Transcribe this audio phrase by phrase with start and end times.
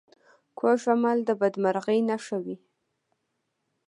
[0.59, 2.55] کوږ عمل د بدمرغۍ نښه وي